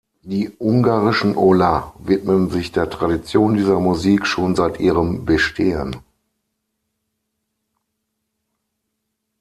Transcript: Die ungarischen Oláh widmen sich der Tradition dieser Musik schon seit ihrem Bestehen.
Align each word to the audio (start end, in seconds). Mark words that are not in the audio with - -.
Die 0.23 0.49
ungarischen 0.57 1.35
Oláh 1.37 1.93
widmen 1.99 2.49
sich 2.49 2.71
der 2.71 2.89
Tradition 2.89 3.53
dieser 3.53 3.79
Musik 3.79 4.25
schon 4.25 4.55
seit 4.55 4.79
ihrem 4.79 5.25
Bestehen. 5.25 5.97